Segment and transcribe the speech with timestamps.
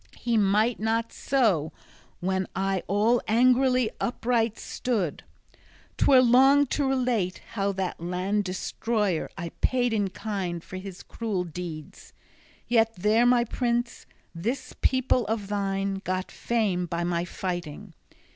[0.17, 1.71] He might not so,
[2.21, 5.21] when I all angrily upright stood.
[5.95, 11.43] 'Twere long to relate how that land destroyer I paid in kind for his cruel
[11.43, 12.13] deeds;
[12.67, 17.93] yet there, my prince, this people of thine got fame by my fighting.